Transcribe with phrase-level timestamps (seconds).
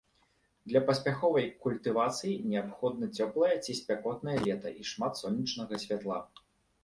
[0.69, 6.19] Для паспяховай культывацыі неабходна цёплае ці спякотнае лета і шмат сонечнага святла.